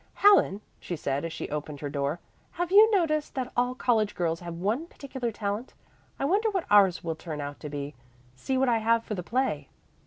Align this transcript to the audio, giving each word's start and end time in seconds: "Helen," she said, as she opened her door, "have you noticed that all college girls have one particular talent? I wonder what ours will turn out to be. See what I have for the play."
"Helen," 0.15 0.61
she 0.79 0.95
said, 0.95 1.23
as 1.25 1.31
she 1.31 1.47
opened 1.51 1.79
her 1.81 1.87
door, 1.91 2.19
"have 2.53 2.71
you 2.71 2.89
noticed 2.89 3.35
that 3.35 3.51
all 3.55 3.75
college 3.75 4.15
girls 4.15 4.39
have 4.39 4.55
one 4.55 4.87
particular 4.87 5.31
talent? 5.31 5.75
I 6.17 6.25
wonder 6.25 6.49
what 6.49 6.65
ours 6.71 7.03
will 7.03 7.13
turn 7.15 7.39
out 7.39 7.59
to 7.59 7.69
be. 7.69 7.93
See 8.35 8.57
what 8.57 8.67
I 8.67 8.79
have 8.79 9.03
for 9.03 9.13
the 9.13 9.21
play." 9.21 9.69